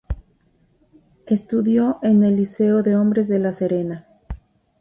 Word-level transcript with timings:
Estudió 1.27 1.99
en 2.01 2.23
el 2.23 2.35
Liceo 2.37 2.81
de 2.81 2.95
Hombres 2.95 3.27
de 3.27 3.37
La 3.37 3.53
Serena. 3.53 4.07